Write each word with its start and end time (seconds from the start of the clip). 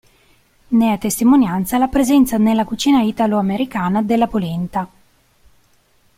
Ne 0.69 0.93
è 0.95 0.97
testimonianza 0.97 1.77
la 1.77 1.85
presenza 1.87 2.37
nella 2.39 2.63
cucina 2.65 3.03
italoamericana 3.03 4.01
della 4.01 4.25
polenta. 4.25 4.89